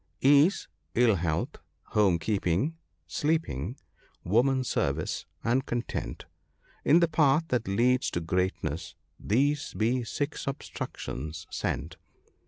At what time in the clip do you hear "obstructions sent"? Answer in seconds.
10.47-11.97